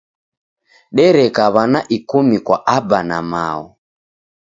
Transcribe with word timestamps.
Dereka 0.97 1.43
w'ana 1.53 1.79
ikumi 1.97 2.37
kwa 2.45 2.57
Aba 2.77 2.99
na 3.09 3.19
Mao. 3.31 3.65